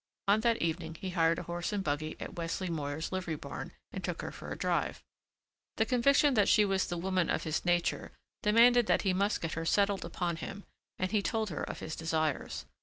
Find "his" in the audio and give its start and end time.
7.29-7.63, 11.81-11.95